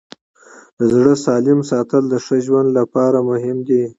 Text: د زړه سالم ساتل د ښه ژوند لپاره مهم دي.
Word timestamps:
د 0.77 0.81
زړه 0.93 1.13
سالم 1.25 1.59
ساتل 1.71 2.03
د 2.09 2.15
ښه 2.25 2.37
ژوند 2.45 2.69
لپاره 2.79 3.17
مهم 3.29 3.57
دي. 3.67 3.83